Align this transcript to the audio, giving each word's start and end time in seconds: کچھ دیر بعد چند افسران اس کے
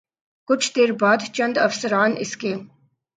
کچھ 0.49 0.71
دیر 0.75 0.91
بعد 0.93 1.17
چند 1.33 1.57
افسران 1.57 2.13
اس 2.17 2.35
کے 2.37 2.53